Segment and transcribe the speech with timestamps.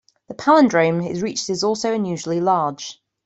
[0.29, 2.99] The palindrome reached is also unusually large.